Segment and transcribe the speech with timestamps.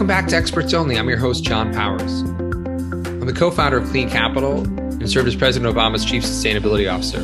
[0.00, 0.96] Welcome back to Experts Only.
[0.96, 2.22] I'm your host, Jon Powers.
[2.22, 7.18] I'm the co founder of Clean Capital and served as President Obama's Chief Sustainability Officer.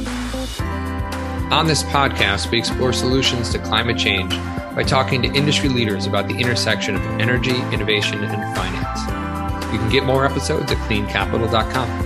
[1.54, 4.36] On this podcast, we explore solutions to climate change
[4.74, 9.72] by talking to industry leaders about the intersection of energy, innovation, and finance.
[9.72, 12.04] You can get more episodes at cleancapital.com.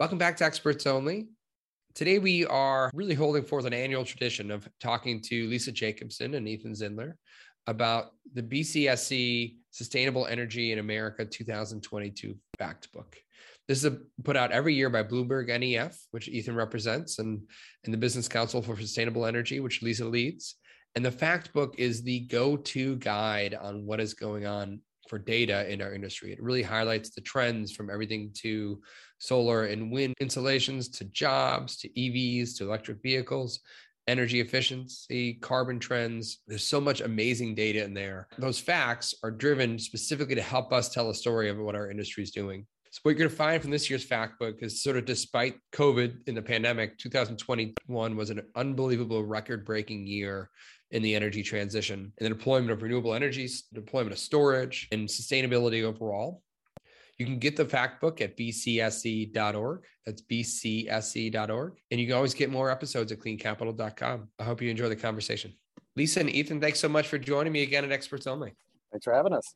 [0.00, 1.28] Welcome back to Experts Only.
[1.98, 6.46] Today, we are really holding forth an annual tradition of talking to Lisa Jacobson and
[6.46, 7.14] Ethan Zindler
[7.66, 13.16] about the BCSE Sustainable Energy in America 2022 Fact Book.
[13.66, 17.40] This is a, put out every year by Bloomberg NEF, which Ethan represents, and,
[17.84, 20.54] and the Business Council for Sustainable Energy, which Lisa leads.
[20.94, 25.18] And the fact book is the go to guide on what is going on for
[25.18, 26.30] data in our industry.
[26.30, 28.80] It really highlights the trends from everything to
[29.18, 33.60] solar and wind installations to jobs to EVs to electric vehicles,
[34.06, 36.38] energy efficiency, carbon trends.
[36.46, 38.28] There's so much amazing data in there.
[38.38, 42.22] Those facts are driven specifically to help us tell a story of what our industry
[42.22, 42.66] is doing.
[42.90, 45.56] So what you're going to find from this year's fact book is sort of despite
[45.72, 50.48] COVID in the pandemic, 2021 was an unbelievable record-breaking year
[50.90, 55.82] in the energy transition and the deployment of renewable energies, deployment of storage, and sustainability
[55.82, 56.42] overall.
[57.18, 59.84] You can get the fact book at bcse.org.
[60.06, 61.72] That's bcse.org.
[61.90, 64.28] And you can always get more episodes at cleancapital.com.
[64.38, 65.52] I hope you enjoy the conversation.
[65.96, 68.54] Lisa and Ethan, thanks so much for joining me again at Experts Only.
[68.92, 69.52] Thanks for having us.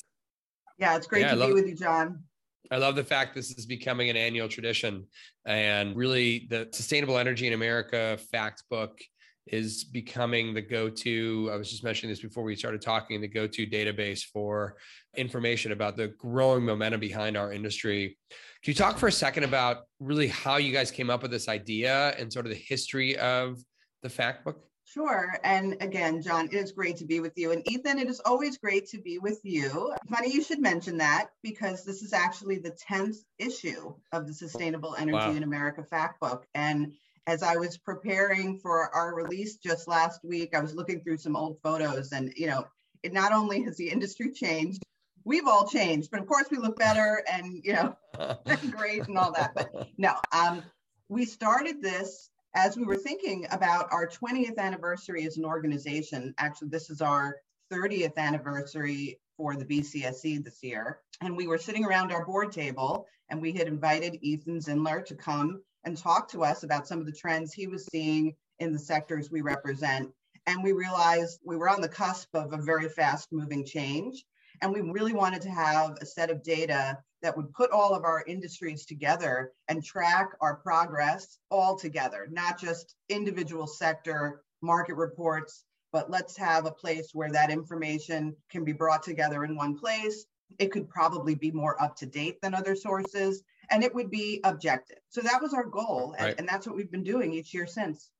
[0.78, 2.24] Yeah, it's great yeah, to love, be with you, Jon.
[2.72, 5.06] I love the fact this is becoming an annual tradition
[5.46, 8.98] and really the Sustainable Energy in America fact book
[9.46, 13.66] is becoming the go-to i was just mentioning this before we started talking the go-to
[13.66, 14.76] database for
[15.16, 19.78] information about the growing momentum behind our industry can you talk for a second about
[19.98, 23.58] really how you guys came up with this idea and sort of the history of
[24.02, 25.38] the fact book Sure.
[25.42, 27.52] And again, Jon, it is great to be with you.
[27.52, 29.94] And Ethan, it is always great to be with you.
[30.10, 34.94] Funny you should mention that because this is actually the 10th issue of the Sustainable
[34.96, 35.30] Energy wow.
[35.30, 36.46] in America Fact Book.
[36.54, 36.92] And
[37.26, 41.36] as I was preparing for our release just last week, I was looking through some
[41.36, 42.66] old photos and, you know,
[43.02, 44.82] it not only has the industry changed,
[45.24, 47.96] we've all changed, but of course we look better and, you know,
[48.70, 49.54] great and all that.
[49.54, 50.62] But no, um,
[51.08, 56.34] we started this as we were thinking about our 20th anniversary as an organization.
[56.38, 57.36] Actually, this is our
[57.72, 60.98] 30th anniversary for the BCSE this year.
[61.20, 65.14] And we were sitting around our board table and we had invited Ethan Zindler to
[65.14, 68.78] come and talk to us about some of the trends he was seeing in the
[68.78, 70.10] sectors we represent.
[70.46, 74.24] And we realized we were on the cusp of a very fast moving change.
[74.60, 78.04] And we really wanted to have a set of data that would put all of
[78.04, 85.64] our industries together and track our progress all together, not just individual sector market reports,
[85.92, 90.26] but let's have a place where that information can be brought together in one place.
[90.58, 94.40] It could probably be more up to date than other sources and it would be
[94.44, 94.98] objective.
[95.08, 96.34] So that was our goal, and, right.
[96.38, 98.10] and that's what we've been doing each year since.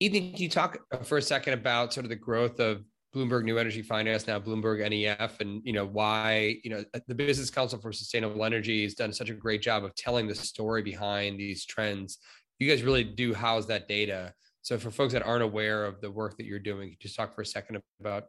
[0.00, 2.82] Ethan, can you talk uh, for a second about sort of the growth of
[3.14, 7.50] Bloomberg New Energy Finance, now Bloomberg NEF, and you know why you know the Business
[7.50, 11.40] Council for Sustainable Energy has done such a great job of telling the story behind
[11.40, 12.18] these trends.
[12.58, 14.34] You guys really do house that data.
[14.60, 17.42] So for folks that aren't aware of the work that you're doing, just talk for
[17.42, 18.24] a second about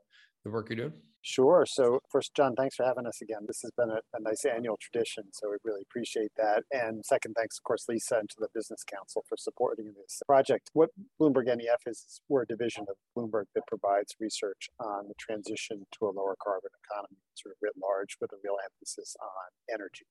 [0.45, 0.93] the work you're doing.
[1.27, 1.65] Sure.
[1.67, 3.43] So, first, Jon, thanks for having us again.
[3.47, 6.63] This has been a, a, nice annual tradition, so we really appreciate that.
[6.71, 10.71] And second, thanks, of course, Lisa and to the Business Council for supporting this project.
[10.71, 15.83] What Bloomberg NEF is, we're a division of Bloomberg that provides research on the transition
[15.99, 20.07] to a lower carbon economy, sort of writ large, with a real emphasis on energy.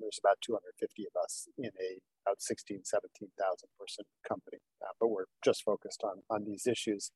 [0.00, 3.28] There's about 250 of us in a about 16, 17,000
[3.78, 7.12] person company, uh, but we're just focused on, on these issues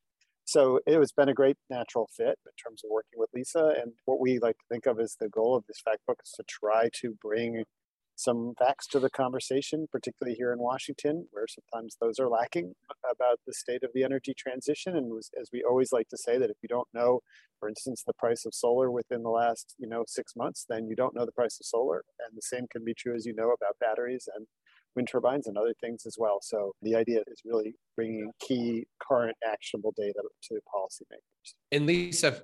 [0.50, 3.72] so it has been a great natural fit in terms of working with Lisa.
[3.80, 6.32] And what we like to think of as the goal of this fact book is
[6.32, 7.62] to try to bring
[8.16, 12.74] some facts to the conversation, particularly here in Washington, where sometimes those are lacking
[13.08, 14.96] about the state of the energy transition.
[14.96, 17.20] And as we always like to say, that if you don't know,
[17.60, 20.96] for instance, the price of solar within the last you know six months, then you
[20.96, 22.02] don't know the price of solar.
[22.26, 24.48] And the same can be true as you know about batteries and
[24.96, 26.38] wind turbines and other things as well.
[26.42, 31.54] So the idea is really bringing key current actionable data to policymakers.
[31.72, 32.42] And Lisa,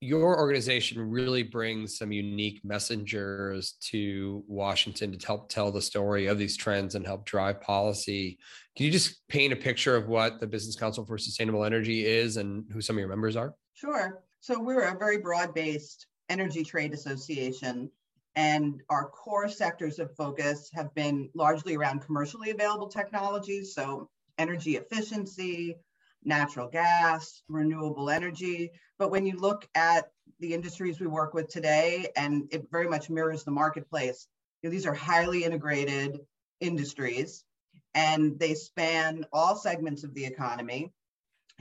[0.00, 6.38] your organization really brings some unique messengers to Washington to help tell the story of
[6.38, 8.38] these trends and help drive policy.
[8.76, 12.36] Can you just paint a picture of what the Business Council for Sustainable Energy is
[12.36, 13.54] and who some of your members are?
[13.74, 14.22] Sure.
[14.40, 17.90] So we're a very broad based energy trade association
[18.36, 23.74] and our core sectors of focus have been largely around commercially available technologies.
[23.74, 25.76] So energy efficiency,
[26.22, 28.70] natural gas, renewable energy.
[28.98, 33.08] But when you look at the industries we work with today, and it very much
[33.08, 34.28] mirrors the marketplace,
[34.62, 36.20] you know, these are highly integrated
[36.60, 37.44] industries
[37.94, 40.92] and they span all segments of the economy.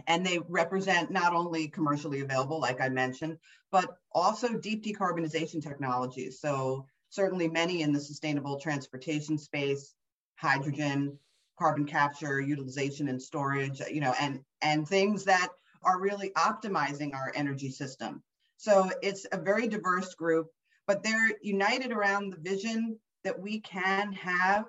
[0.07, 3.37] And they represent not only commercially available, like I mentioned,
[3.71, 6.39] but also deep decarbonization technologies.
[6.39, 9.93] So, certainly many in the sustainable transportation space,
[10.35, 11.17] hydrogen,
[11.57, 15.49] carbon capture, utilization and storage, you know, and and things that
[15.83, 18.23] are really optimizing our energy system.
[18.57, 20.47] So it's a very diverse group,
[20.87, 24.65] but they're united around the vision that we can have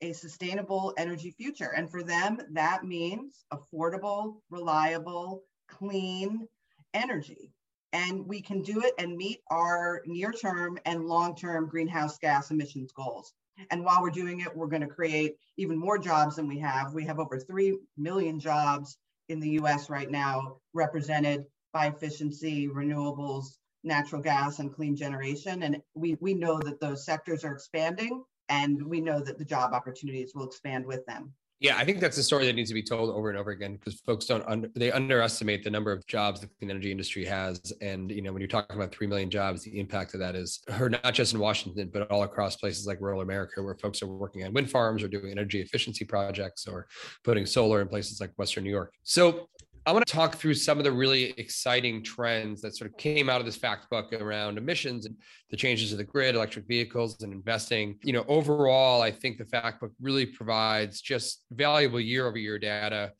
[0.00, 1.72] a sustainable energy future.
[1.76, 6.46] And for them, that means affordable, reliable, clean
[6.94, 7.52] energy.
[7.92, 12.50] And we can do it and meet our near term and long term greenhouse gas
[12.50, 13.32] emissions goals.
[13.70, 16.94] And while we're doing it, we're going to create even more jobs than we have.
[16.94, 18.98] We have over 3 million jobs
[19.28, 25.62] in the US right now represented by efficiency, renewables, natural gas, and clean generation.
[25.62, 29.72] And we, we know that those sectors are expanding and we know that the job
[29.72, 31.32] opportunities will expand with them.
[31.60, 33.74] Yeah, I think that's a story that needs to be told over and over again
[33.74, 37.72] because folks don't under, they underestimate the number of jobs the clean energy industry has,
[37.80, 40.60] and you know when you're talking about three million jobs, the impact of that is
[40.68, 44.06] heard not just in Washington but all across places like rural America where folks are
[44.06, 46.86] working on wind farms or doing energy efficiency projects or
[47.24, 48.94] putting solar in places like Western New York.
[49.02, 49.48] So
[49.86, 53.28] I want to talk through some of the really exciting trends that sort of came
[53.28, 55.16] out of this fact book around emissions and
[55.50, 57.98] the changes to the grid, electric vehicles, and investing.
[58.02, 62.58] You know, overall, I think the fact book really provides just valuable year over year
[62.58, 63.12] data.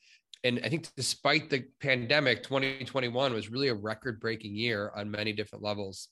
[0.44, 5.32] And I think despite the pandemic, 2021 was really a record breaking year on many
[5.32, 6.08] different levels.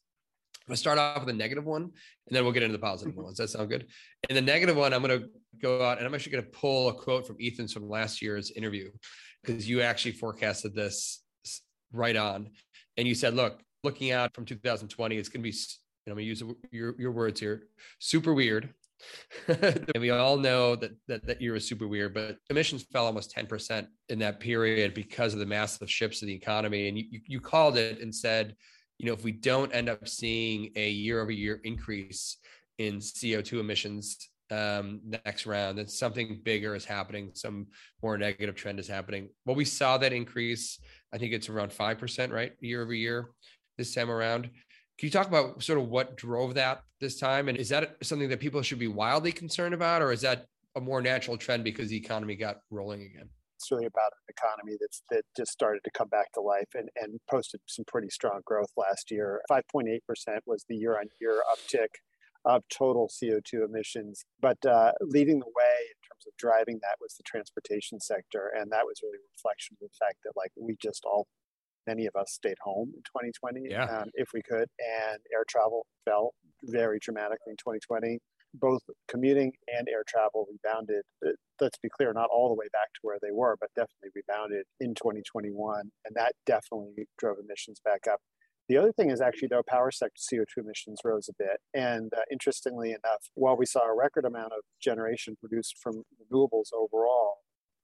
[0.66, 1.92] I'm gonna start off with a negative one, and
[2.30, 3.22] then we'll get into the mm-hmm.
[3.22, 3.36] ones.
[3.36, 3.86] Does that sound good?
[4.28, 5.26] And the negative one, I'm gonna
[5.62, 8.90] go out and I'm actually gonna pull a quote from Ethan's from last year's interview
[9.46, 11.22] because you actually forecasted this
[11.92, 12.50] right on,
[12.96, 15.56] and you said, "Look, looking out from 2020, it's going to be."
[16.08, 17.64] I'm going to use your your words here.
[17.98, 18.72] Super weird.
[19.48, 23.34] and we all know that, that that year was super weird, but emissions fell almost
[23.34, 26.88] 10% in that period because of the massive shifts in the economy.
[26.88, 28.54] And you, you called it and said,
[28.98, 32.38] you know, if we don't end up seeing a year over year increase
[32.78, 37.66] in CO2 emissions um, next round, that something bigger is happening, some
[38.02, 39.28] more negative trend is happening.
[39.44, 40.78] Well, we saw that increase.
[41.12, 42.52] I think it's around 5%, right?
[42.60, 43.30] Year over year
[43.76, 44.44] this time around.
[44.98, 47.48] Can you talk about sort of what drove that this time?
[47.48, 50.80] And is that something that people should be wildly concerned about, or is that a
[50.80, 53.28] more natural trend because the economy got rolling again?
[53.56, 56.88] It's really about an economy that's that just started to come back to life and,
[56.96, 59.40] and posted some pretty strong growth last year.
[59.50, 59.98] 5.8%
[60.46, 61.88] was the year on year uptick
[62.46, 64.24] of total CO2 emissions.
[64.40, 68.52] But uh, leading the way in terms of driving that was the transportation sector.
[68.56, 71.26] And that was really a reflection of the fact that, like, we just all,
[71.86, 73.84] many of us stayed home in 2020 yeah.
[73.84, 74.68] um, if we could.
[74.78, 76.30] And air travel fell
[76.62, 78.20] very dramatically in 2020.
[78.54, 81.02] Both commuting and air travel rebounded.
[81.26, 84.14] Uh, let's be clear, not all the way back to where they were, but definitely
[84.14, 85.90] rebounded in 2021.
[86.06, 88.20] And that definitely drove emissions back up.
[88.68, 91.60] The other thing is actually, though, power sector CO2 emissions rose a bit.
[91.72, 96.72] And uh, interestingly enough, while we saw a record amount of generation produced from renewables
[96.74, 97.38] overall,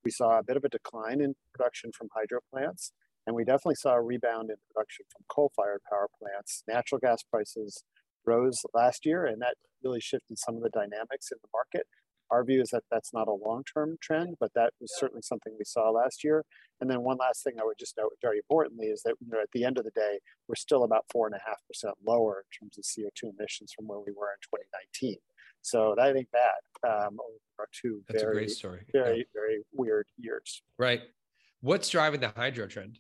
[0.05, 2.93] we saw a bit of a decline in production from hydro plants.
[3.27, 6.65] And we definitely saw a rebound in production from coal fired power plants.
[6.67, 7.85] Natural gas prices
[8.27, 11.87] rose last year, and that really shifted some of the dynamics in the market.
[12.33, 15.53] Our view is that that's not a long term trend, but that was certainly something
[15.59, 16.45] we saw last year.
[16.81, 19.41] And then one last thing I would just note very importantly is that you know,
[19.41, 22.43] at the end of the day, we're still about four and a half percent lower
[22.43, 24.41] in terms of CO2 emissions from where we were in
[24.99, 25.17] 2019.
[25.61, 26.89] So that ain't bad.
[26.91, 27.19] Um,
[27.59, 28.81] are two That's very, a great story.
[28.93, 29.25] very, yeah.
[29.35, 30.63] very weird years.
[30.79, 31.03] Right.
[31.61, 32.99] What's driving the hydro trend?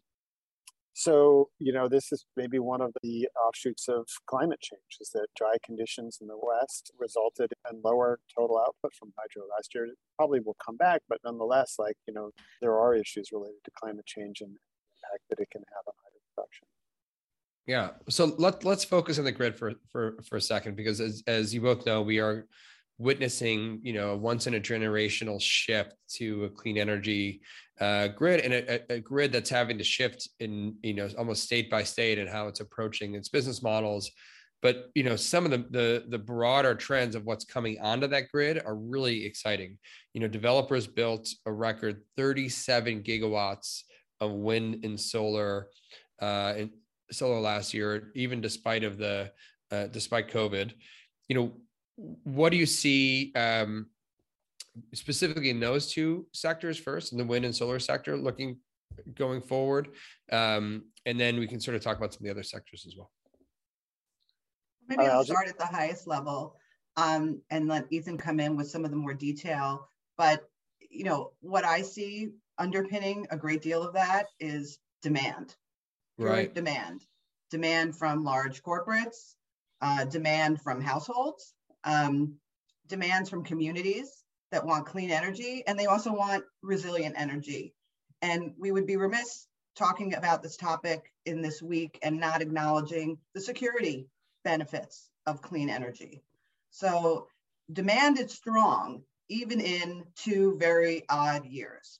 [0.94, 5.26] So, you know, this is maybe one of the offshoots of climate change is that
[5.36, 9.86] dry conditions in the West resulted in lower total output from hydro last year.
[9.86, 12.30] It probably will come back, but nonetheless, like, you know,
[12.60, 16.20] there are issues related to climate change and impact that it can have on hydro
[16.34, 16.66] production.
[17.66, 17.90] Yeah.
[18.08, 21.54] So let, let's focus on the grid for, for, for a second, because as, as
[21.54, 22.46] you both know, we are
[23.02, 27.40] witnessing, you know, a once in a generational shift to a clean energy
[27.80, 31.68] uh, grid and a, a, grid that's having to shift in you know almost state
[31.68, 34.10] by state and how it's approaching its business models.
[34.60, 38.30] But you know some of the, the the broader trends of what's coming onto that
[38.30, 39.78] grid are really exciting.
[40.14, 43.82] You know developers built a record 37 gigawatts
[44.20, 45.66] of wind and solar
[46.20, 46.70] uh in
[47.10, 49.32] solar last year even despite of the
[49.72, 50.72] uh, despite covid.
[51.28, 51.52] You know
[51.96, 53.86] what do you see um
[54.94, 58.58] specifically in those two sectors first, in the wind and solar sector, looking
[59.14, 59.88] going forward,
[60.30, 62.96] um, and then we can sort of talk about some of the other sectors as
[62.96, 63.10] well.
[64.88, 66.56] Maybe I'll start at the highest level
[66.96, 69.88] um, and let Ethan come in with some of the more detail.
[70.18, 70.48] But
[70.90, 75.54] you know what I see underpinning a great deal of that is demand,
[76.18, 76.54] right?
[76.54, 77.04] Demand,
[77.50, 79.34] demand from large corporates,
[79.80, 82.34] uh, demand from households, um,
[82.86, 87.74] demands from communities that want clean energy, and they also want resilient energy.
[88.20, 89.46] And we would be remiss
[89.76, 94.06] talking about this topic in this week and not acknowledging the security
[94.44, 96.22] benefits of clean energy.
[96.70, 97.28] So
[97.72, 101.98] demand is strong, even in two very odd years.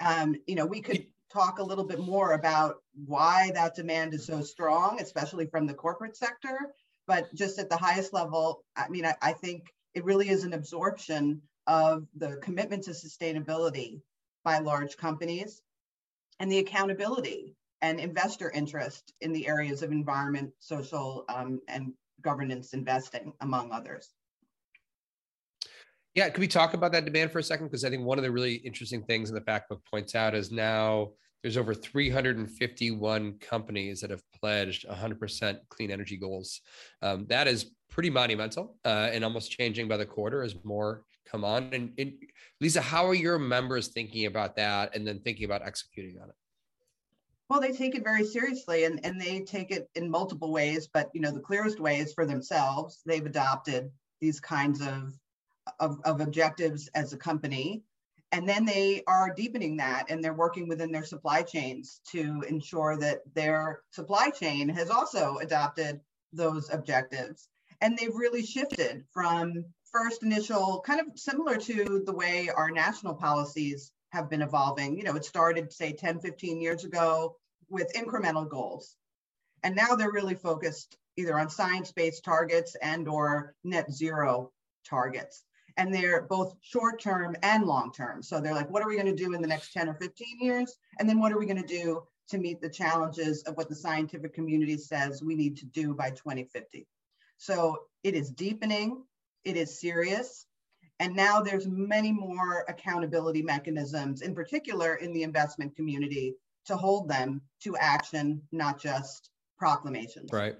[0.00, 4.26] Um, you know, we could talk a little bit more about why that demand is
[4.26, 6.74] so strong, especially from the corporate sector.
[7.06, 10.52] But just at the highest level, I mean, I, I think it really is an
[10.52, 14.00] absorption of the commitment to sustainability
[14.44, 15.62] by large companies
[16.40, 21.92] and the accountability and investor interest in the areas of environment, social, um, and
[22.22, 24.10] governance investing, among others.
[26.14, 27.66] Yeah, could we talk about that demand for a second?
[27.66, 30.34] Because I think one of the really interesting things in the fact book points out
[30.34, 36.60] is now there's over 351 companies that have pledged 100% clean energy goals.
[37.00, 41.44] Um, that is pretty monumental uh, and almost changing by the quarter as more come
[41.44, 41.70] on.
[41.72, 42.12] And, and
[42.60, 46.34] Lisa, how are your members thinking about that and then thinking about executing on it?
[47.48, 51.10] Well, they take it very seriously and, and they take it in multiple ways, but
[51.14, 53.02] you know, the clearest way is for themselves.
[53.06, 55.12] They've adopted these kinds of,
[55.78, 57.82] of, of objectives as a company.
[58.32, 62.96] And then they are deepening that and they're working within their supply chains to ensure
[62.96, 66.00] that their supply chain has also adopted
[66.32, 67.48] those objectives.
[67.82, 73.14] And they've really shifted from first initial, kind of similar to the way our national
[73.14, 74.96] policies have been evolving.
[74.96, 77.36] You know, it started, say, 10, 15 years ago
[77.68, 78.96] with incremental goals.
[79.62, 84.52] And now they're really focused either on science-based targets and or net zero
[84.88, 85.44] targets.
[85.76, 88.22] And they're both short-term and long-term.
[88.22, 90.40] So they're like, what are we going to do in the next 10 or 15
[90.40, 90.76] years?
[90.98, 93.74] And then what are we going to do to meet the challenges of what the
[93.74, 96.86] scientific community says we need to do by 2050?
[97.38, 99.04] So it is deepening,
[99.44, 100.46] it is serious,
[101.00, 106.36] and now there's many more accountability mechanisms, in particular in the investment community,
[106.66, 110.30] to hold them to action, not just proclamations.
[110.32, 110.54] Right.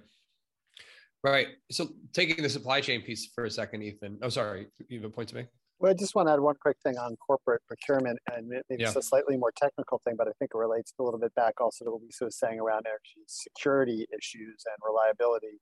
[1.23, 1.49] Right.
[1.71, 4.19] So taking the supply chain piece for a second, Ethan.
[4.23, 4.67] Oh, sorry.
[4.89, 5.47] You have a point to make?
[5.79, 8.87] Well, I just want to add one quick thing on corporate procurement, and maybe yeah.
[8.87, 11.61] it's a slightly more technical thing, but I think it relates a little bit back
[11.61, 15.59] also to what Lisa was saying around energy security issues and reliability.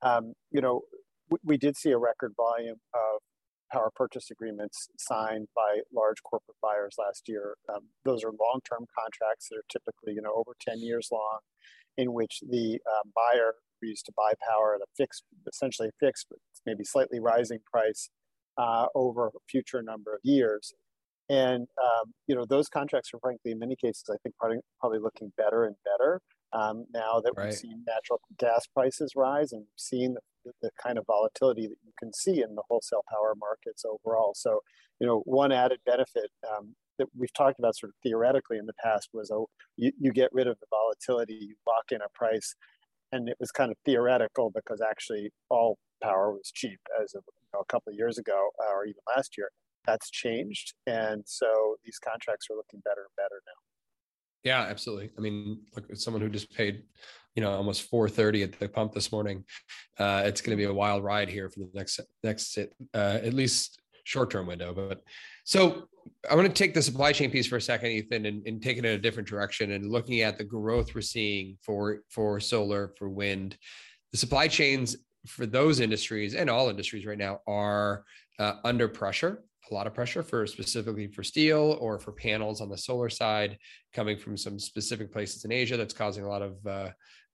[0.00, 0.82] Um, you know,
[1.30, 3.20] we, we did see a record volume of
[3.70, 7.54] power purchase agreements signed by large corporate buyers last year.
[7.68, 11.40] Um, those are long-term contracts that are typically, you know, over 10 years long,
[11.98, 16.38] in which the um, buyer agrees to buy power at a fixed, essentially fixed, but
[16.64, 18.08] maybe slightly rising price
[18.56, 20.72] uh, over a future number of years.
[21.28, 25.00] And um, you know, those contracts are frankly, in many cases, I think probably, probably
[25.00, 26.22] looking better and better
[26.54, 27.46] um, now that right.
[27.46, 30.20] we've seen natural gas prices rise and we've seen the
[30.62, 34.32] the kind of volatility that you can see in the wholesale power markets overall.
[34.34, 34.60] So,
[35.00, 38.74] you know, one added benefit um, that we've talked about sort of theoretically in the
[38.82, 42.54] past was, oh, you, you get rid of the volatility, you lock in a price,
[43.12, 47.48] and it was kind of theoretical because actually all power was cheap as of you
[47.54, 49.50] know, a couple of years ago uh, or even last year.
[49.86, 53.52] That's changed, and so these contracts are looking better and better now.
[54.44, 55.10] Yeah, absolutely.
[55.16, 56.82] I mean, look, someone who just paid
[57.38, 59.44] you know almost 4:30 at the pump this morning.
[59.96, 63.32] Uh, it's going to be a wild ride here for the next next uh, at
[63.32, 64.72] least short term window.
[64.72, 65.02] But
[65.44, 65.88] so
[66.30, 68.78] I want to take the supply chain piece for a second, Ethan, and, and take
[68.78, 72.94] it in a different direction and looking at the growth we're seeing for for solar,
[72.98, 73.58] for wind,
[74.12, 74.96] the supply chains
[75.26, 78.04] for those industries and all industries right now are
[78.38, 82.70] uh, under pressure a lot of pressure for specifically for steel or for panels on
[82.70, 83.58] the solar side
[83.92, 86.88] coming from some specific places in asia that's causing a lot of uh,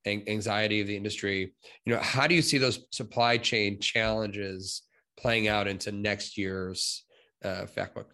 [0.07, 1.55] anxiety of the industry
[1.85, 4.83] you know how do you see those supply chain challenges
[5.17, 7.05] playing out into next year's
[7.45, 8.09] uh, fact book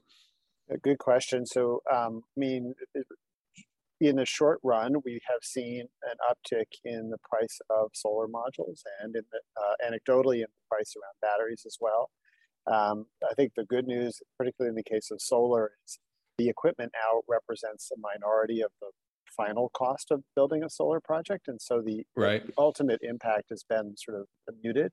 [0.71, 2.75] a good question so um, i mean
[4.01, 8.81] in the short run we have seen an uptick in the price of solar modules
[9.03, 12.11] and in the, uh, anecdotally in the price around batteries as well
[12.71, 15.99] um, i think the good news particularly in the case of solar is
[16.39, 18.89] the equipment now represents a minority of the
[19.37, 22.47] final cost of building a solar project, and so the, right.
[22.47, 24.27] the ultimate impact has been sort of
[24.63, 24.93] muted.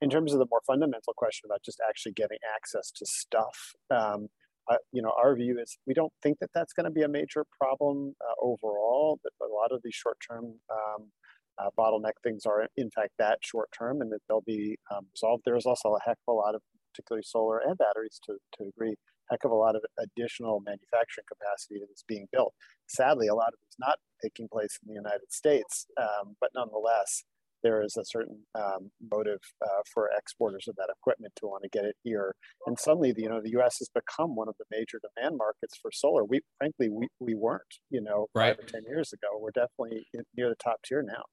[0.00, 4.28] In terms of the more fundamental question about just actually getting access to stuff, um,
[4.70, 7.08] uh, you know, our view is we don't think that that's going to be a
[7.08, 9.20] major problem uh, overall.
[9.22, 11.10] That a lot of these short-term um,
[11.58, 15.42] uh, bottleneck things are, in fact, that short-term, and that they'll be um, resolved.
[15.44, 18.94] There's also a heck of a lot of, particularly solar and batteries, to to agree,
[19.30, 22.54] heck of a lot of additional manufacturing capacity that is being built.
[22.88, 26.50] Sadly, a lot of it is not taking place in the United States, um, but
[26.54, 27.24] nonetheless,
[27.64, 31.68] there is a certain um, motive uh, for exporters of that equipment to want to
[31.70, 32.36] get it here.
[32.66, 33.78] And suddenly, the, you know, the U.S.
[33.78, 36.24] has become one of the major demand markets for solar.
[36.24, 38.56] We, frankly, we, we weren't, you know, right.
[38.56, 39.28] five or ten years ago.
[39.40, 40.06] We're definitely
[40.36, 41.24] near the top tier now.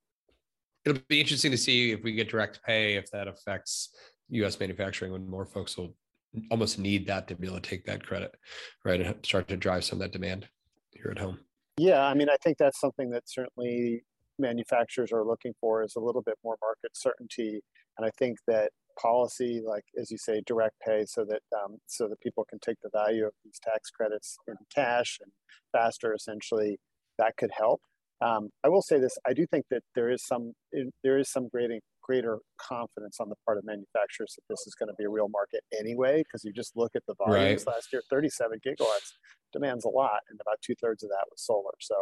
[0.86, 3.90] It'll be interesting to see if we get direct pay, if that affects
[4.30, 4.60] U.S.
[4.60, 5.96] manufacturing, when more folks will
[6.50, 8.34] almost need that to be able to take that credit,
[8.86, 10.48] right, and start to drive some of that demand
[10.92, 11.40] here at home.
[11.78, 14.04] Yeah, I mean, I think that's something that certainly
[14.42, 17.62] manufacturers are looking for is a little bit more market certainty.
[17.98, 22.08] And I think that policy, like as you say, direct pay, so that um, so
[22.08, 25.32] that people can take the value of these tax credits in cash and
[25.72, 26.80] faster, essentially,
[27.18, 27.82] that could help.
[28.22, 30.54] Um, I will say this: I do think that there is some
[31.04, 34.90] there is some greater greater confidence on the part of manufacturers that this is going
[34.90, 36.24] to be a real market anyway.
[36.24, 37.76] Because you just look at the volumes right.
[37.76, 39.14] last year, 37 gigawatts
[39.54, 41.74] demands a lot, and about two thirds of that was solar.
[41.80, 41.96] So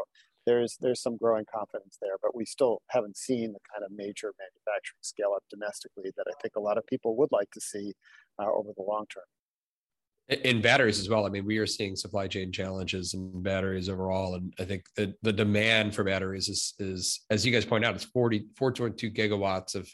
[0.46, 4.34] there's there's some growing confidence there, but we still haven't seen the kind of major
[4.38, 7.94] manufacturing scale up domestically that I think a lot of people would like to see
[8.40, 9.24] uh, over the long term.
[10.44, 11.26] In batteries as well.
[11.26, 15.16] I mean, we are seeing supply chain challenges in batteries overall, and I think the
[15.24, 19.74] the demand for batteries is is as you guys point out, it's 40 4.2 gigawatts
[19.74, 19.90] of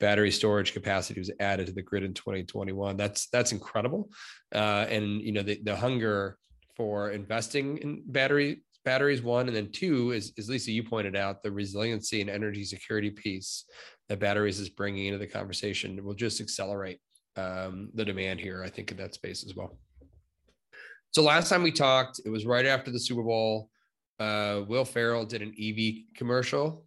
[0.00, 2.96] battery storage capacity was added to the grid in 2021.
[2.96, 4.08] That's that's incredible,
[4.54, 6.38] uh, and you know the the hunger
[6.76, 11.42] for investing in battery batteries one and then two is, is lisa you pointed out
[11.42, 13.64] the resiliency and energy security piece
[14.08, 16.98] that batteries is bringing into the conversation will just accelerate
[17.36, 19.76] um, the demand here i think in that space as well.
[21.12, 23.70] So last time we talked it was right after the super bowl
[24.20, 26.84] uh, will ferrell did an ev commercial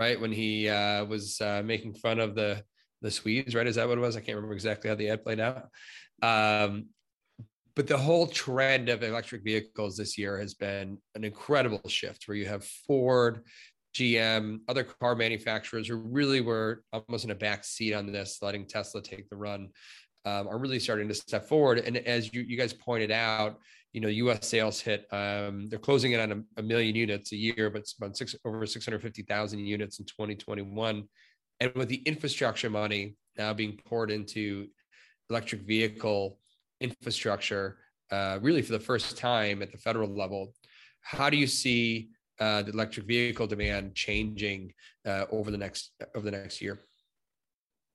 [0.00, 0.18] right?
[0.18, 2.64] When he uh, was uh, making fun of the
[3.02, 3.66] the swedes right?
[3.66, 4.16] Is that what it was?
[4.16, 5.68] I can't remember exactly how the ad played out.
[6.22, 6.86] Um,
[7.74, 12.36] but the whole trend of electric vehicles this year has been an incredible shift where
[12.36, 13.42] you have Ford,
[13.94, 18.66] GM, other car manufacturers who really were almost in a back seat on this, letting
[18.66, 19.68] Tesla take the run,
[20.24, 21.78] um, are really starting to step forward.
[21.78, 23.58] And as you, you guys pointed out,
[23.92, 24.46] you know, U.S.
[24.46, 27.94] sales hit, um, they're closing in on a, a, million units a year, but it's
[27.94, 31.04] about six, over 650,000 units in 2021.
[31.58, 34.68] And with the infrastructure money now being poured into
[35.28, 36.38] electric vehicle
[36.80, 37.78] infrastructure
[38.10, 40.52] uh, really for the first time at the federal level.
[41.02, 44.72] How do you see uh, the electric vehicle demand changing
[45.06, 46.78] uh, over the next over the next year?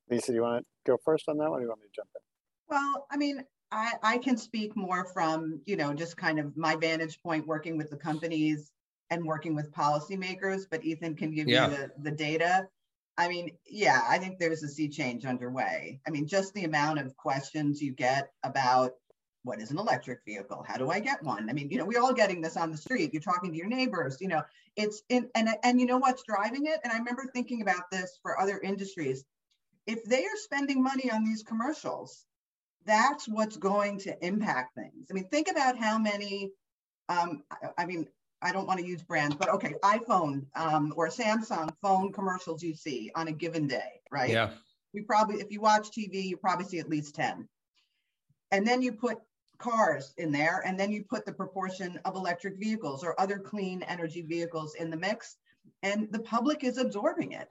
[0.10, 1.88] Lisa, do you want to go first on that one, or do you want me
[1.88, 2.22] to jump in?
[2.68, 6.76] Well, I mean, I, I can speak more from you know just kind of my
[6.76, 8.72] vantage point working with the companies
[9.10, 11.70] and working with policymakers, but Ethan can give yeah.
[11.70, 12.68] you the, the data.
[13.18, 16.02] I mean, yeah, I think there's a sea change underway.
[16.06, 18.92] I mean, just the amount of questions you get about
[19.44, 20.66] what is an electric vehicle?
[20.68, 21.50] How do I get one?
[21.50, 23.14] I mean, you know, we're all getting this on the street.
[23.14, 24.42] You're talking to your neighbors, you know,
[24.76, 26.80] it's in, and, and you know what's driving it?
[26.84, 29.24] And I remember thinking about this for other industries.
[29.86, 32.26] If they are spending money on these commercials,
[32.86, 35.08] that's what's going to impact things.
[35.10, 36.52] I mean, think about how many,
[37.08, 38.08] um, I, I mean,
[38.42, 42.76] I don't want to use brands, but okay, iPhone um, or Samsung phone commercials you
[42.76, 44.30] see on a given day, right?
[44.30, 44.52] Yeah.
[44.94, 47.48] We probably, if you watch TV, you probably see at least 10.
[48.52, 49.18] And then you put
[49.58, 53.84] cars in there, and then you put the proportion of electric vehicles or other clean
[53.84, 55.38] energy vehicles in the mix,
[55.82, 57.50] and the public is absorbing it.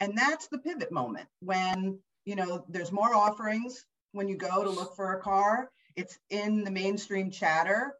[0.00, 4.70] And that's the pivot moment when, you know, there's more offerings when you go to
[4.70, 5.70] look for a car.
[5.96, 7.94] It's in the mainstream chatter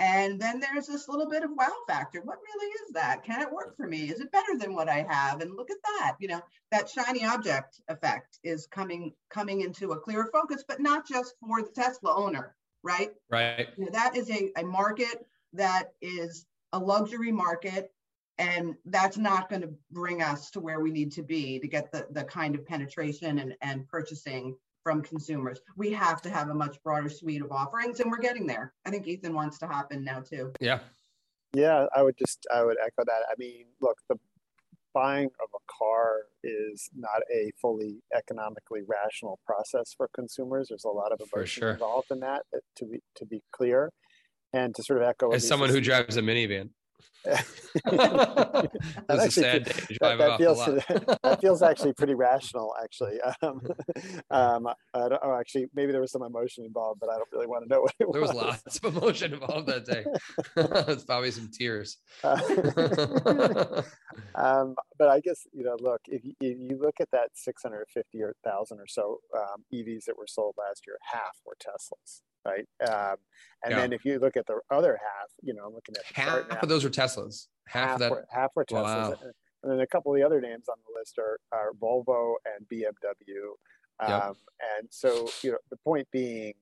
[0.00, 2.20] and then there's this little bit of wow factor.
[2.22, 3.22] What really is that?
[3.22, 4.10] Can it work for me?
[4.10, 5.40] Is it better than what I have?
[5.40, 6.16] And look at that.
[6.18, 6.40] You know,
[6.72, 11.62] that shiny object effect is coming coming into a clearer focus, but not just for
[11.62, 13.10] the Tesla owner, right?
[13.30, 13.68] Right.
[13.76, 17.92] You know, that is a, a market that is a luxury market.
[18.36, 21.92] And that's not going to bring us to where we need to be to get
[21.92, 25.60] the, the kind of penetration and, and purchasing from consumers.
[25.76, 28.72] We have to have a much broader suite of offerings, and we're getting there.
[28.86, 30.52] I think Ethan wants to hop in now too.
[30.60, 30.80] Yeah.
[31.54, 33.22] Yeah, I would just I would echo that.
[33.30, 34.16] I mean, look, the
[34.92, 40.68] buying of a car is not a fully economically rational process for consumers.
[40.68, 41.70] There's a lot of emotion sure.
[41.70, 42.42] involved in that.
[42.76, 43.90] To be to be clear,
[44.52, 46.70] and to sort of echo as someone who drives a minivan.
[47.24, 48.68] That,
[49.08, 50.64] actually, that, that feels
[51.22, 52.74] that feels actually pretty rational.
[52.82, 53.62] Actually, um,
[54.30, 57.46] um, I don't, oh, actually, maybe there was some emotion involved, but I don't really
[57.46, 58.30] want to know what it there was.
[58.30, 60.04] There was lots of emotion involved that day.
[60.92, 61.96] it's probably some tears.
[62.22, 63.82] Uh,
[64.34, 68.22] um, but I guess you know, look, if you, if you look at that 650
[68.22, 72.66] or thousand or so um, EVs that were sold last year, half were Teslas right?
[72.86, 73.16] Um,
[73.62, 73.76] and yeah.
[73.76, 76.56] then if you look at the other half, you know, I'm looking at half now,
[76.56, 77.46] of those are Teslas.
[77.66, 78.10] Half, half of that.
[78.10, 78.82] Were, half were Teslas.
[78.84, 79.14] Wow.
[79.62, 82.68] And then a couple of the other names on the list are, are Volvo and
[82.68, 83.54] BMW.
[84.00, 84.36] Um, yep.
[84.76, 86.52] And so, you know, the point being,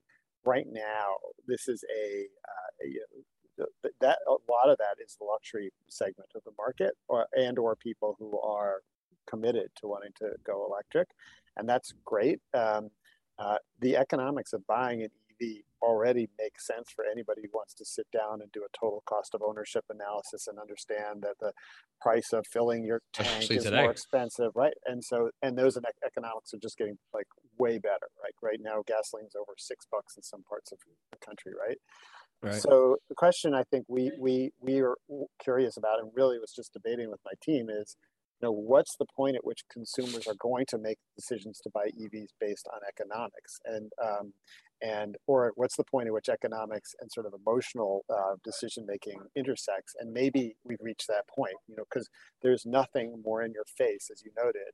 [0.44, 1.16] right now,
[1.46, 3.04] this is a, uh, you
[3.58, 3.66] know,
[4.00, 7.76] that a lot of that is the luxury segment of the market, or and or
[7.76, 8.80] people who are
[9.26, 11.08] committed to wanting to go electric,
[11.56, 12.40] and that's great.
[12.54, 12.90] Um,
[13.38, 17.84] uh, the economics of buying an EV already makes sense for anybody who wants to
[17.84, 21.52] sit down and do a total cost of ownership analysis and understand that the
[22.00, 23.82] price of filling your tank Especially is today.
[23.82, 24.74] more expensive, right?
[24.86, 27.26] And so, and those economics are just getting like
[27.58, 28.08] way better.
[28.22, 30.78] Like right now, gasoline's over six bucks in some parts of
[31.10, 31.78] the country, right?
[32.42, 32.60] Right.
[32.60, 34.96] So the question I think we we we are
[35.42, 37.96] curious about, and really was just debating with my team, is
[38.40, 41.86] you know what's the point at which consumers are going to make decisions to buy
[41.86, 44.32] EVs based on economics, and um,
[44.82, 49.18] and or what's the point at which economics and sort of emotional uh, decision making
[49.36, 52.08] intersects and maybe we've reached that point you know because
[52.42, 54.72] there's nothing more in your face as you noted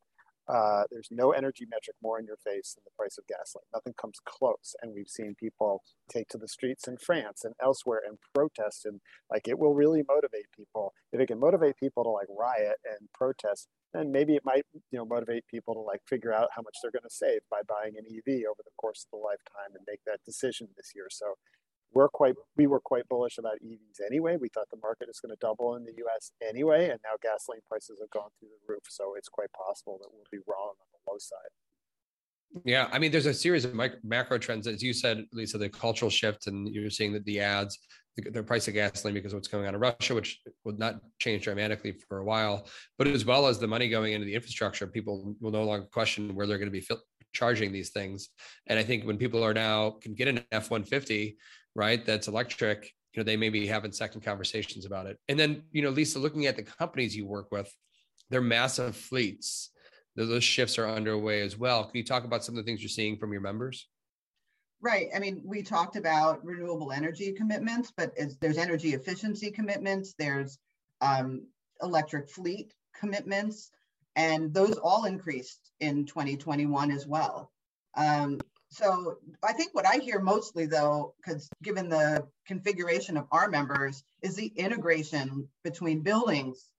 [0.48, 3.68] uh, there's no energy metric more in your face than the price of gasoline.
[3.72, 4.74] Nothing comes close.
[4.80, 8.86] And we've seen people take to the streets in France and elsewhere and protest.
[8.86, 10.94] And like it will really motivate people.
[11.12, 14.98] If it can motivate people to like riot and protest, then maybe it might you
[14.98, 17.94] know motivate people to like figure out how much they're going to save by buying
[17.96, 21.08] an EV over the course of the lifetime and make that decision this year.
[21.10, 21.36] So
[21.92, 24.36] we're quite we were quite bullish about EVs anyway.
[24.36, 26.32] We thought the market is going to double in the U.S.
[26.46, 28.82] anyway, and now gasoline prices have gone through the roof.
[28.88, 31.50] So it's quite possible that we'll be wrong on the low side.
[32.64, 35.58] Yeah, I mean, there's a series of micro, macro trends, as you said, Lisa.
[35.58, 37.78] The cultural shift, and you're seeing that the ads,
[38.16, 41.00] the, the price of gasoline because of what's going on in Russia, which will not
[41.18, 44.86] change dramatically for a while, but as well as the money going into the infrastructure,
[44.86, 48.30] people will no longer question where they're going to be fil- charging these things.
[48.66, 51.36] And I think when people are now can get an F one fifty
[51.74, 52.04] right?
[52.04, 52.92] That's electric.
[53.12, 55.18] You know, they may be having second conversations about it.
[55.28, 57.72] And then, you know, Lisa, looking at the companies you work with,
[58.30, 59.70] they're massive fleets.
[60.14, 61.84] Those shifts are underway as well.
[61.84, 63.86] Can you talk about some of the things you're seeing from your members?
[64.80, 65.08] Right.
[65.14, 70.58] I mean, we talked about renewable energy commitments, but there's energy efficiency commitments, there's
[71.00, 71.46] um,
[71.82, 73.70] electric fleet commitments,
[74.14, 77.52] and those all increased in 2021 as well.
[77.96, 78.40] Um,
[78.78, 84.04] so I think what I hear mostly though, because given the configuration of our members,
[84.22, 86.70] is the integration between buildings,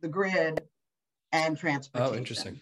[0.00, 0.62] the grid,
[1.32, 2.14] and transportation.
[2.14, 2.60] Oh, interesting.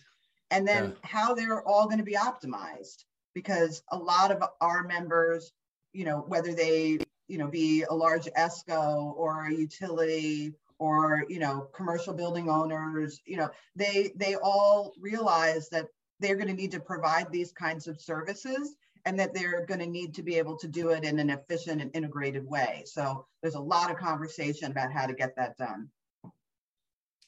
[0.51, 0.95] And then yeah.
[1.03, 5.53] how they're all going to be optimized, because a lot of our members,
[5.93, 11.39] you know, whether they, you know, be a large ESCO or a utility or you
[11.39, 15.87] know commercial building owners you know they they all realize that
[16.23, 19.87] they're going to need to provide these kinds of services and that they're going to
[19.87, 22.85] need to be able to do it in an efficient and integrated way.
[22.87, 25.89] So there's a lot of conversation about how to get that done.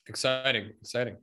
[0.07, 1.17] Exciting, exciting.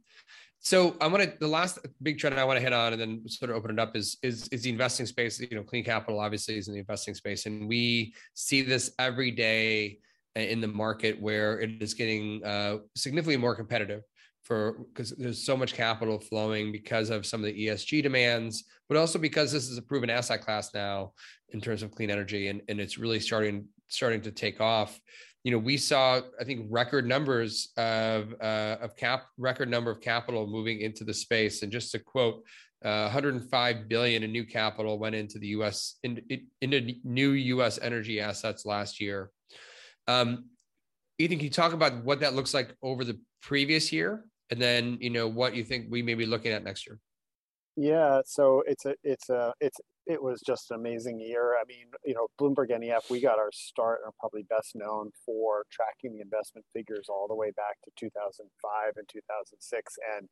[0.59, 3.27] So I want to the last big trend I want to hit on and then
[3.27, 5.39] sort of open it up is is is the investing space.
[5.39, 9.31] You know, clean capital obviously is in the investing space, and we see this every
[9.31, 9.99] day
[10.35, 14.03] in the market where it is getting uh, significantly more competitive
[14.43, 18.97] for because there's so much capital flowing because of some of the ESG demands, but
[18.97, 21.13] also because this is a proven asset class now
[21.49, 24.99] in terms of clean energy and, and it's really starting starting to take off.
[25.43, 30.01] You know, we saw I think record numbers of uh, of cap record number of
[30.01, 31.61] capital moving into the space.
[31.63, 32.43] And just to quote,
[32.83, 35.97] uh, 105 billion in new capital went into the U.S.
[36.03, 36.21] into,
[36.61, 37.79] into new U.S.
[37.81, 39.29] energy assets last year.
[40.07, 40.45] Um,
[41.19, 44.97] Ethan, can you talk about what that looks like over the previous year and then
[45.01, 46.99] you know what you think we may be looking at next year.
[47.77, 51.55] Yeah so it's a it's a it's it was just an amazing year.
[51.59, 55.11] I mean you know bloomberg nef we got our start and are probably best known
[55.25, 60.27] for tracking the investment figures all the way back to 2005 and 2006 and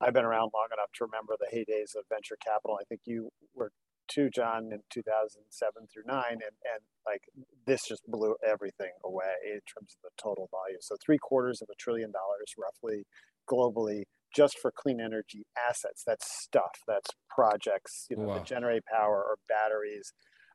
[0.00, 2.78] i've been around long enough to remember the heydays of venture capital.
[2.80, 3.72] I think you were
[4.08, 7.22] too jon in 2007 through 9 and and like
[7.66, 10.78] this just blew everything away in terms of the total value.
[10.80, 13.04] So three quarters of a trillion dollars roughly
[13.50, 14.02] globally
[14.34, 16.02] just for clean energy assets.
[16.06, 16.80] That's stuff.
[16.86, 18.34] That's projects, you know, wow.
[18.34, 20.12] that generate power or batteries,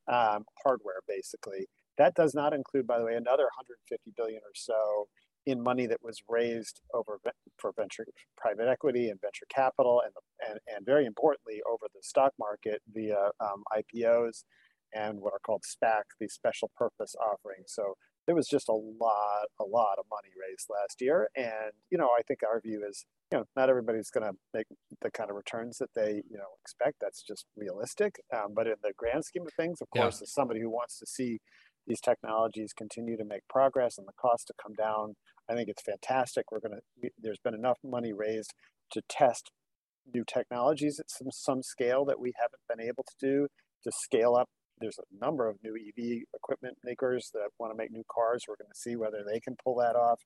[0.07, 1.67] um, hardware, basically.
[1.97, 5.07] That does not include, by the way, another 150 billion or so
[5.45, 7.19] in money that was raised over
[7.57, 8.05] for venture
[8.37, 10.13] private equity and venture capital and,
[10.49, 14.43] and, and very importantly over the stock market via um, IPOs
[14.93, 17.73] and what are called SPAC, these special purpose offerings.
[17.73, 21.29] So there was just a lot, a lot of money raised last year.
[21.35, 24.67] And, you know, I think our view is, you know, not everybody's going to make
[25.01, 26.97] the kind of returns that they, you know, expect.
[27.01, 28.15] That's just realistic.
[28.33, 31.05] Um, but in the grand scheme of things, of course, as somebody who wants to
[31.05, 31.39] see
[31.85, 35.15] these technologies continue to make progress and the cost to come down,
[35.49, 36.51] I think it's fantastic.
[36.51, 38.53] We're going to, there's been enough money raised
[38.91, 39.51] to test
[40.13, 43.47] new technologies at some, some scale that we haven't been able to do
[43.83, 47.91] to scale up there's a number of new EV equipment makers that want to make
[47.91, 48.45] new cars.
[48.47, 50.21] We're going to see whether they can pull that off.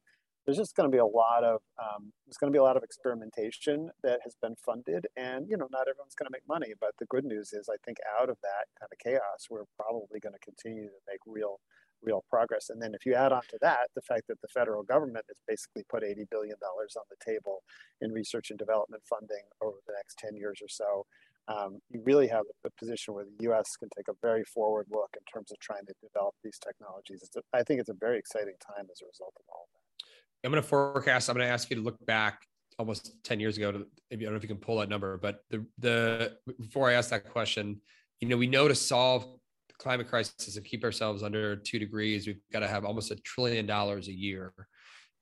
[0.45, 2.77] There's just going to be a lot of um, there's going to be a lot
[2.77, 6.71] of experimentation that has been funded, and you know not everyone's going to make money.
[6.79, 10.21] But the good news is, I think out of that kind of chaos, we're probably
[10.21, 11.59] going to continue to make real
[12.01, 12.69] real progress.
[12.69, 15.37] And then if you add on to that the fact that the federal government has
[15.47, 17.63] basically put $80 billion on the table
[18.01, 21.05] in research and development funding over the next 10 years or so,
[21.47, 23.75] um, you really have a position where the U.S.
[23.77, 27.23] can take a very forward look in terms of trying to develop these technologies.
[27.35, 30.47] A, I think it's a very exciting time as a result of all of that.
[30.47, 31.29] I'm going to forecast.
[31.29, 32.41] I'm going to ask you to look back
[32.77, 33.71] almost 10 years ago.
[33.71, 36.93] To, I don't know if you can pull that number, but the the before I
[36.93, 37.81] ask that question,
[38.19, 42.27] you know, we know to solve the climate crisis and keep ourselves under two degrees,
[42.27, 44.53] we've got to have almost a trillion dollars a year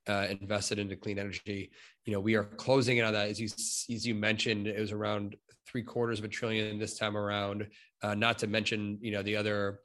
[0.07, 1.71] uh, invested into clean energy.
[2.05, 3.29] You know, we are closing in on that.
[3.29, 5.35] As you as you mentioned, it was around
[5.75, 7.67] three quarters of a trillion this time around.
[8.01, 9.81] Uh, not to mention, you know, the other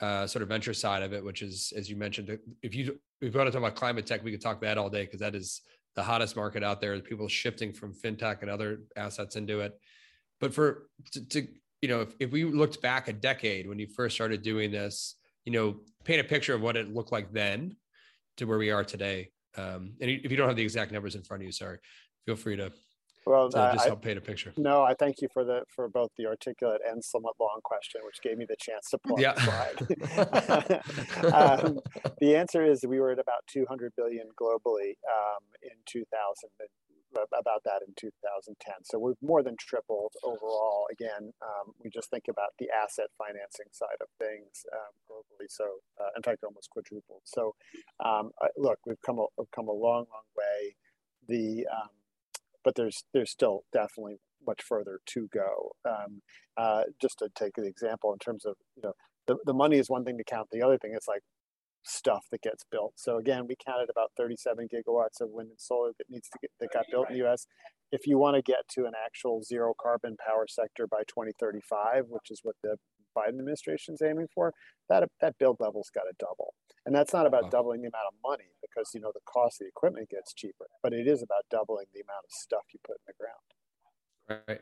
[0.00, 3.34] uh, sort of venture side of it, which is, as you mentioned, if you if
[3.34, 5.34] you want to talk about climate tech, we could talk that all day because that
[5.34, 5.60] is
[5.96, 6.98] the hottest market out there.
[6.98, 9.78] People shifting from fintech and other assets into it.
[10.40, 11.46] But for to, to
[11.82, 15.16] you know, if, if we looked back a decade when you first started doing this,
[15.44, 17.76] you know, paint a picture of what it looked like then
[18.38, 19.28] to where we are today.
[19.58, 21.80] Um, and if you don't have the exact numbers in front of you, sorry,
[22.24, 22.72] feel free to
[23.26, 24.52] well, to just help paint a picture.
[24.56, 28.20] No, I thank you for the for both the articulate and somewhat long question, which
[28.22, 29.32] gave me the chance to pull yeah.
[29.32, 29.40] the
[30.70, 31.32] slide.
[31.34, 31.80] um,
[32.20, 36.10] the answer is we were at about 200 billion globally um, in 2000,
[37.16, 38.74] about that in 2010.
[38.84, 40.86] So we've more than tripled overall.
[40.90, 45.46] Again, um, we just think about the asset financing side of things um, globally.
[45.48, 45.64] So
[46.00, 47.22] uh, in fact, almost quadrupled.
[47.24, 47.54] So
[48.04, 50.76] um, look, we've come a, we've come a long, long way.
[51.28, 51.88] The um,
[52.64, 55.72] but there's there's still definitely much further to go.
[55.88, 56.22] Um,
[56.56, 58.92] uh, just to take an example in terms of you know
[59.26, 60.48] the, the money is one thing to count.
[60.50, 61.22] The other thing is like
[61.84, 62.94] stuff that gets built.
[62.96, 66.50] So again, we counted about 37 gigawatts of wind and solar that needs to get
[66.60, 67.46] that got built in the U.S.
[67.92, 72.30] If you want to get to an actual zero carbon power sector by 2035, which
[72.30, 72.76] is what the
[73.16, 74.52] Biden administration is aiming for,
[74.88, 76.54] that that build level's got to double.
[76.86, 79.66] And that's not about doubling the amount of money because you know the cost of
[79.66, 82.96] the equipment gets cheaper, but it is about doubling the amount of stuff you put
[82.96, 84.44] in the ground.
[84.48, 84.60] Right.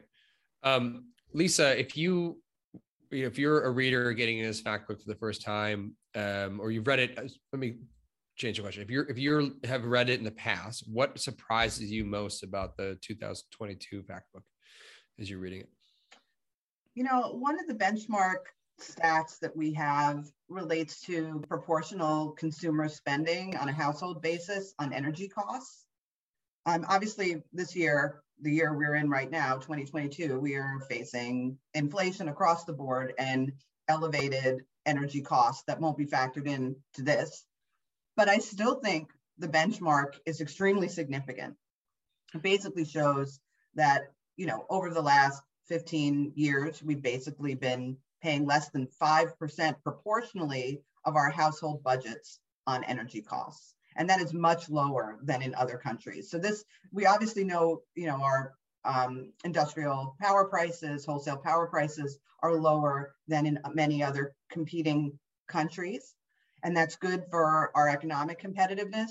[0.63, 2.39] Um, Lisa, if you
[3.11, 6.71] if you're a reader getting in this fact book for the first time, um, or
[6.71, 7.77] you've read it, uh, let me
[8.37, 8.83] change the question.
[8.83, 12.77] If you're if you have read it in the past, what surprises you most about
[12.77, 14.45] the 2022 fact book
[15.19, 15.69] as you're reading it?
[16.95, 23.57] You know, one of the benchmark stats that we have relates to proportional consumer spending
[23.57, 25.87] on a household basis on energy costs.
[26.67, 32.29] Um, obviously, this year, the year we're in right now, 2022, we are facing inflation
[32.29, 33.53] across the board and
[33.89, 37.45] elevated energy costs that won't be factored in to this.
[38.17, 41.55] But I still think the benchmark is extremely significant.
[42.35, 43.41] It basically shows
[43.77, 49.75] that, you know, over the last 15 years, we've basically been paying less than 5%
[49.83, 53.75] proportionally of our household budgets on energy costs.
[53.97, 56.31] And that is much lower than in other countries.
[56.31, 62.19] So this, we obviously know, you know, our um, industrial power prices, wholesale power prices
[62.43, 66.15] are lower than in many other competing countries.
[66.65, 69.11] And that's good for our economic competitiveness,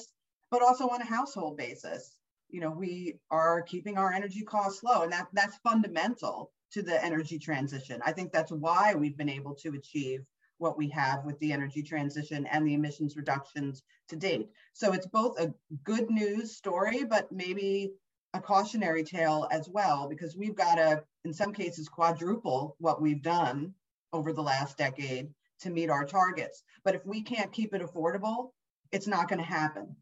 [0.49, 2.15] but also on a household basis.
[2.51, 7.03] You know, we are keeping our energy costs low, and that, that's fundamental to the
[7.03, 8.01] energy transition.
[8.05, 10.21] I think that's why we've been able to achieve
[10.57, 14.49] what we have with the energy transition and the emissions reductions to date.
[14.73, 17.93] So it's both a good news story, but maybe
[18.33, 23.23] a cautionary tale as well, because we've got to, in some cases, quadruple what we've
[23.23, 23.73] done
[24.13, 25.29] over the last decade
[25.61, 26.63] to meet our targets.
[26.83, 28.51] But if we can't keep it affordable,
[28.91, 29.95] it's not going to happen.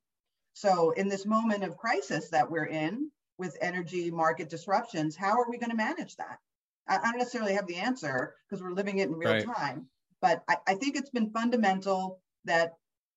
[0.60, 5.50] So, in this moment of crisis that we're in with energy market disruptions, how are
[5.50, 6.38] we going to manage that?
[6.86, 9.46] I, don't necessarily have the answer because we're living it in real right.
[9.46, 9.88] time.
[10.22, 12.74] But I, I think it's been fundamental that,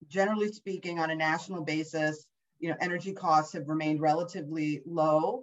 [0.07, 2.29] generally speaking, on a national basis,
[2.61, 5.43] you know, energy costs have remained relatively low,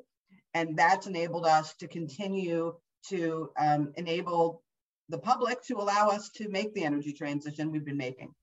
[0.53, 2.75] and that's enabled us to continue
[3.09, 4.63] to um, enable
[5.09, 8.33] the public to allow us to make the energy transition we've been making.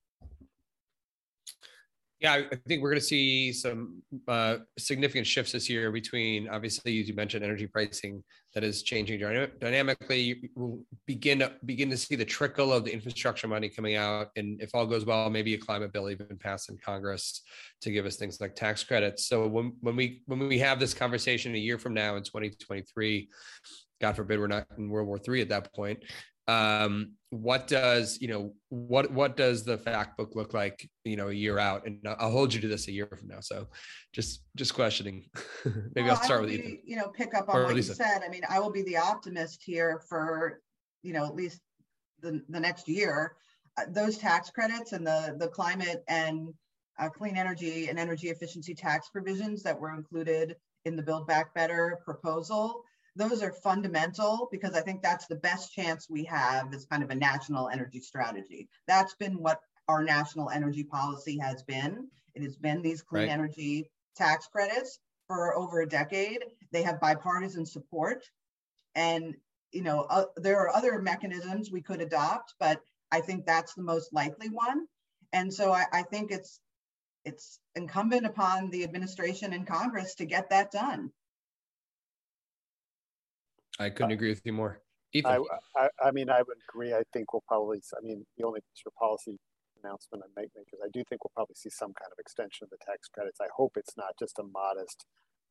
[2.20, 6.98] Yeah, I think we're going to see some uh, significant shifts this year between, obviously,
[6.98, 8.24] as you mentioned, energy pricing
[8.54, 9.20] that is changing
[9.60, 10.50] dynamically.
[10.54, 14.62] We'll begin to begin to see the trickle of the infrastructure money coming out, and
[14.62, 17.42] if all goes well, maybe a climate bill even passed in Congress
[17.82, 19.26] to give us things like tax credits.
[19.26, 23.28] So when when we when we have this conversation a year from now in 2023,
[24.00, 26.02] God forbid we're not in World War III at that point
[26.48, 31.28] um, what does you know what what does the fact book look like you know
[31.28, 31.86] a year out?
[31.86, 33.40] And i'll hold you to this a year from now.
[33.40, 33.68] So
[34.12, 35.28] just just questioning.
[35.64, 37.90] Maybe well, i'll start with you you know pick up on or what Lisa.
[37.90, 38.22] you said.
[38.24, 40.60] I mean i will be the optimist here for
[41.02, 41.60] you know at least
[42.22, 43.36] the, the next year.
[43.78, 46.54] Uh, those tax credits and the the climate and
[46.98, 51.52] uh, clean energy and energy efficiency tax provisions that were included in the build back
[51.54, 52.84] better proposal
[53.16, 57.10] those are fundamental because I think that's the best chance we have as kind of
[57.10, 58.68] a national energy strategy.
[58.86, 62.08] That's been what our national energy policy has been.
[62.34, 63.32] It has been these clean right.
[63.32, 66.44] energy tax credits for over a decade.
[66.72, 68.22] They have bipartisan support.
[68.94, 69.34] And,
[69.72, 73.82] you know, uh, there are other mechanisms we could adopt, but I think that's the
[73.82, 74.86] most likely one.
[75.32, 76.60] And so I, I think it's
[77.24, 81.10] it's incumbent upon the administration and Congress to get that done.
[83.78, 84.80] I couldn't agree with you more.
[85.12, 85.30] Ethan.
[85.30, 85.38] I,
[85.80, 86.92] I, I, mean, I would agree.
[86.92, 89.38] I think we'll probably, I mean, the only sort of policy
[89.82, 92.70] announcement I make is I do think we'll probably see some kind of extension of
[92.70, 93.40] the tax credits.
[93.40, 95.06] I hope it's not just a modest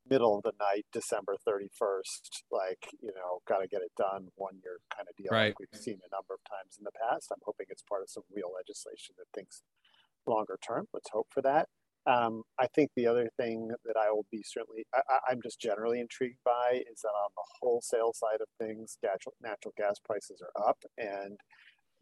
[0.07, 4.61] middle of the night, December 31st, like, you know, got to get it done one
[4.63, 5.31] year kind of deal.
[5.31, 5.55] Right.
[5.57, 7.31] Like we've seen a number of times in the past.
[7.31, 9.63] I'm hoping it's part of some real legislation that thinks
[10.27, 10.85] longer term.
[10.93, 11.69] Let's hope for that.
[12.07, 15.99] Um, I think the other thing that I will be certainly, I, am just generally
[15.99, 20.69] intrigued by is that on the wholesale side of things, natural, natural gas prices are
[20.69, 21.39] up and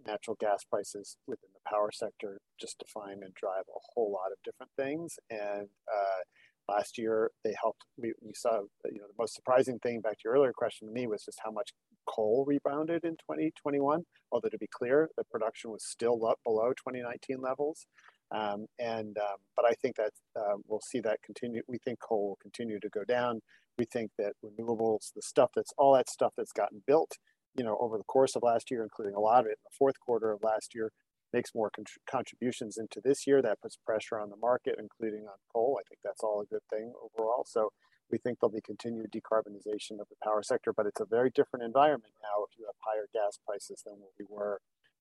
[0.06, 4.38] natural gas prices within the power sector just define and drive a whole lot of
[4.44, 5.16] different things.
[5.30, 10.02] And uh, last year they helped, we, we saw, you know, the most surprising thing
[10.02, 11.72] back to your earlier question to me was just how much
[12.10, 14.04] coal rebounded in 2021.
[14.32, 17.88] Although to be clear, the production was still up below 2019 levels.
[18.34, 21.62] Um, and um, but I think that uh, we'll see that continue.
[21.68, 23.42] We think coal will continue to go down.
[23.78, 27.18] We think that renewables, the stuff that's all that stuff that's gotten built,
[27.56, 29.78] you know, over the course of last year, including a lot of it in the
[29.78, 30.92] fourth quarter of last year,
[31.32, 33.42] makes more con- contributions into this year.
[33.42, 35.80] That puts pressure on the market, including on coal.
[35.80, 37.46] I think that's all a good thing overall.
[37.48, 37.70] So
[38.12, 41.66] we think there'll be continued decarbonization of the power sector, but it's a very different
[41.66, 44.60] environment now if you have higher gas prices than what we were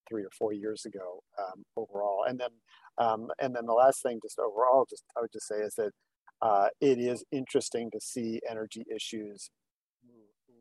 [0.09, 2.25] three or four years ago um, overall.
[2.27, 2.51] And then,
[2.99, 5.91] um, and then the last thing, just overall, just I would just say is that
[6.41, 9.51] uh, it is interesting to see energy issues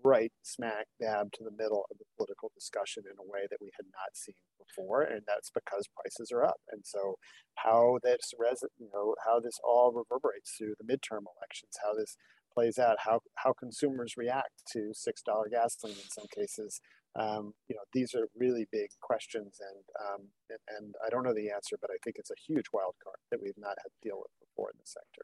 [0.04, 3.72] right smack dab to the middle of the political discussion in a way that we
[3.78, 6.62] had not seen before, and that's because prices are up.
[6.72, 7.16] And so,
[7.56, 12.18] how this res- you know how this all reverberates through the midterm elections, how this
[12.54, 16.82] plays out, how how consumers react to six dollar gasoline in some cases,
[17.20, 21.34] um, you know, these are really big questions, and, um, and, and I don't know
[21.34, 24.10] the answer, but I think it's a huge wild card that we've not had to
[24.10, 25.24] deal with before in the sector.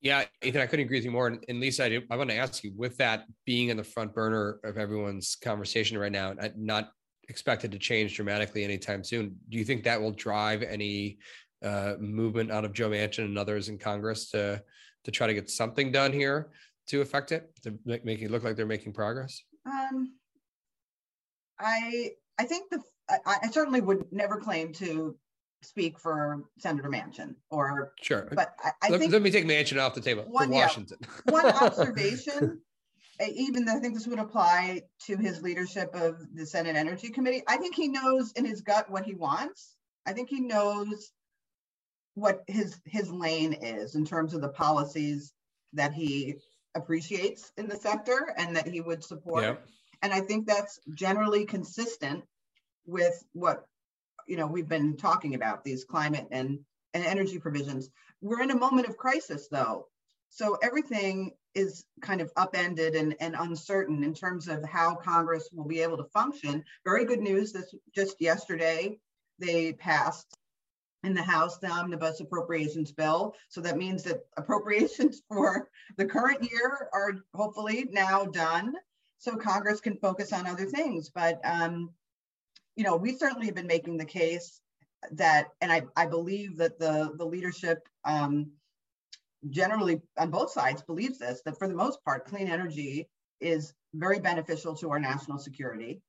[0.00, 1.26] Yeah, Ethan, I couldn't agree with you more.
[1.26, 4.14] And, and Lisa, I, I want to ask you, with that being in the front
[4.14, 6.92] burner of everyone's conversation right now, not
[7.28, 11.18] expected to change dramatically anytime soon, do you think that will drive any
[11.64, 14.62] uh, movement out of Joe Manchin and others in Congress to
[15.04, 16.50] to try to get something done here
[16.86, 19.42] to affect it, to make, make it look like they're making progress?
[19.66, 20.12] Um,
[21.60, 25.16] I I think the I, I, certainly would never claim to
[25.62, 29.80] speak for Senator Manchin or sure, but I, I let, think let me take Manchin
[29.80, 30.98] off the table one, for Washington.
[31.00, 32.60] Yeah, one observation,
[33.20, 37.42] even though I think this would apply to his leadership of the Senate Energy Committee.
[37.48, 39.74] I think he knows in his gut what he wants.
[40.06, 41.12] I think he knows
[42.14, 45.32] what his his lane is in terms of the policies
[45.72, 46.36] that he
[46.74, 49.42] appreciates in the sector and that he would support.
[50.02, 52.24] And I think that's generally consistent
[52.86, 53.66] with what
[54.26, 56.60] you know we've been talking about these climate and,
[56.94, 57.90] and energy provisions.
[58.20, 59.86] We're in a moment of crisis though.
[60.30, 65.64] So everything is kind of upended and, and uncertain in terms of how Congress will
[65.64, 66.62] be able to function.
[66.84, 68.98] Very good news this just yesterday
[69.38, 70.26] they passed
[71.04, 73.34] in the House the omnibus appropriations bill.
[73.48, 78.74] So that means that appropriations for the current year are hopefully now done
[79.18, 81.10] so Congress can focus on other things.
[81.10, 81.90] But um,
[82.76, 84.60] you know, we certainly have been making the case
[85.12, 88.52] that, and I, I believe that the the leadership um,
[89.50, 93.08] generally on both sides believes this that for the most part, clean energy
[93.40, 96.00] is very beneficial to our national security,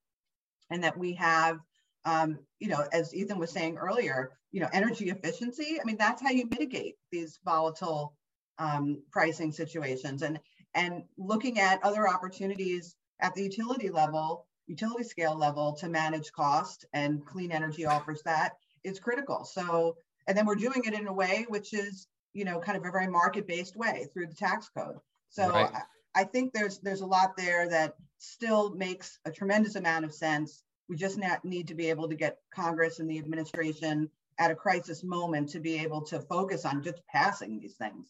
[0.70, 1.60] and that we have,
[2.06, 5.80] um, you know, as Ethan was saying earlier, you know, energy efficiency.
[5.82, 8.16] I mean, that's how you mitigate these volatile
[8.60, 10.40] um, pricing situations, and
[10.76, 16.86] and looking at other opportunities at the utility level, utility scale level to manage cost,
[16.94, 18.54] and clean energy offers that
[18.84, 19.44] is critical.
[19.44, 19.98] So,
[20.28, 22.92] and then we're doing it in a way which is, you know, kind of a
[22.92, 24.98] very market-based way through the tax code.
[25.30, 25.70] So right.
[26.16, 30.14] I, I think there's there's a lot there that still makes a tremendous amount of
[30.14, 30.64] sense.
[30.88, 34.10] We just not, need to be able to get Congress and the administration
[34.40, 38.08] at a crisis moment to be able to focus on just passing these things.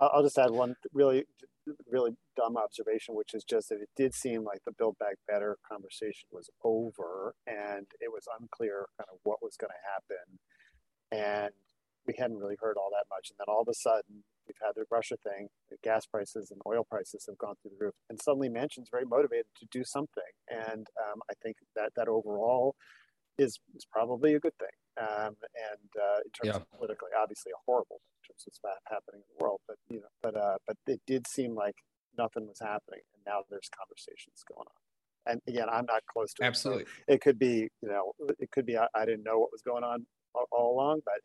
[0.00, 1.24] I'll just add one really,
[1.90, 5.58] really dumb observation, which is just that it did seem like the Build Back Better
[5.70, 10.38] conversation was over and it was unclear kind of what was going to happen.
[11.12, 11.52] And
[12.06, 13.30] we hadn't really heard all that much.
[13.30, 16.60] And then all of a sudden, we've had the Russia thing, the gas prices and
[16.66, 17.94] oil prices have gone through the roof.
[18.08, 20.32] And suddenly Manchin's very motivated to do something.
[20.48, 22.74] And um, I think that that overall
[23.40, 24.76] is, is probably a good thing.
[25.00, 26.56] Um, and uh, in terms yeah.
[26.56, 29.60] of politically, obviously a horrible thing in terms of what's happening in the world.
[29.66, 31.76] But you know, but uh, but it did seem like
[32.18, 34.78] nothing was happening, and now there's conversations going on.
[35.26, 36.84] And again, I'm not close to absolutely.
[36.84, 39.52] It, so it could be, you know, it could be I, I didn't know what
[39.52, 41.20] was going on all, all along, but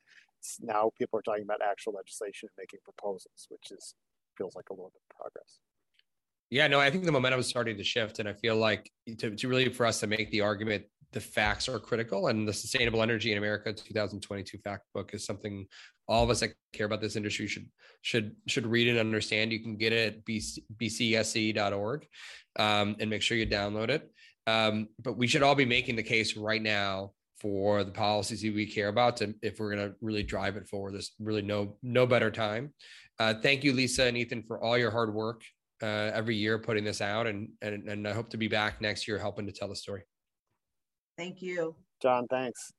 [0.61, 3.95] now people are talking about actual legislation and making proposals, which is
[4.37, 5.59] feels like a little bit of progress.
[6.51, 9.31] Yeah, no, I think the momentum is starting to shift, and I feel like to,
[9.31, 10.85] to really for us to make the argument
[11.15, 15.65] the facts are critical and the sustainable energy in america 2022 fact book is something
[16.07, 17.67] all of us that care about this industry should
[18.01, 19.51] should should read and understand.
[19.51, 22.07] You can get it at BC, bcse.org
[22.57, 24.11] um, and make sure you download it.
[24.47, 27.11] Um, but we should all be making the case right now
[27.41, 30.67] for the policies that we care about to, if we're going to really drive it
[30.67, 32.73] forward there's really no no better time.
[33.19, 35.41] Uh, thank you lisa and ethan for all your hard work
[35.81, 39.07] uh, every year putting this out and, and and i hope to be back next
[39.07, 40.03] year helping to tell the story
[41.17, 41.75] Thank you.
[42.01, 42.71] Jon, thanks.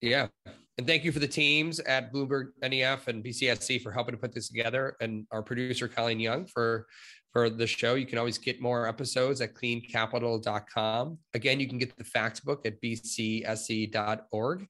[0.00, 0.28] Yeah.
[0.76, 4.32] And thank you for the teams at Bloomberg NEF and BCSE for helping to put
[4.32, 6.86] this together and our producer, Colleen Young, for
[7.32, 7.94] for the show.
[7.94, 11.18] You can always get more episodes at cleancapital.com.
[11.34, 14.66] Again, you can get the fact book at bcse.org.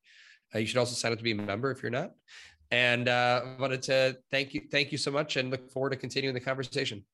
[0.55, 2.12] Uh, you should also sign up to be a member if you're not.
[2.71, 5.97] And uh, I wanted to thank you, thank you so much, and look forward to
[5.97, 7.05] continuing the conversation.